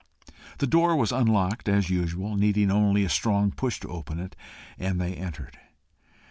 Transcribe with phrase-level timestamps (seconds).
[0.57, 4.35] The door was unlocked as usual, needing only a strong push to open it,
[4.79, 5.59] and they entered.